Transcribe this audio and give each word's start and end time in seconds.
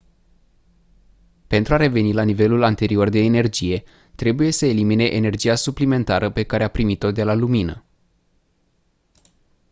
pentru 1.47 1.73
a 1.73 1.77
reveni 1.77 2.13
la 2.13 2.23
nivelul 2.23 2.63
anterior 2.63 3.09
de 3.09 3.19
energie 3.19 3.83
trebuie 4.15 4.51
să 4.51 4.65
elimine 4.65 5.03
energia 5.03 5.55
suplimentară 5.55 6.29
pe 6.29 6.43
care 6.43 6.63
a 6.63 6.69
primit-o 6.69 7.11
de 7.11 7.23
la 7.23 7.33
lumină 7.33 7.83